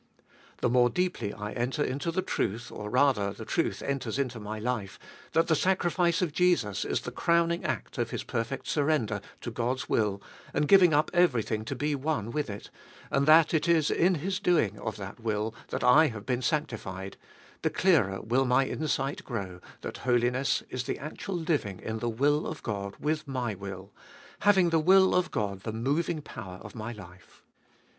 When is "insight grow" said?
18.65-19.59